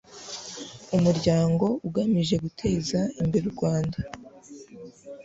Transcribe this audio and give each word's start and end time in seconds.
umuryango 0.95 1.65
ugamije 1.87 2.35
guteza 2.43 2.99
imbere 3.21 3.43
u 3.47 3.53
rwanda 3.55 3.97